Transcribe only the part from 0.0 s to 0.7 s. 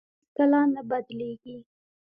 هېڅ کله